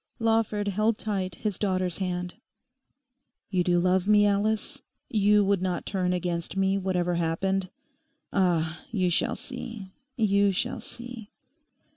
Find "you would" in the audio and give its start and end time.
5.09-5.61